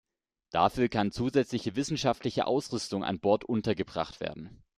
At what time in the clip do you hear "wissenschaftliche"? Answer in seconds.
1.75-2.47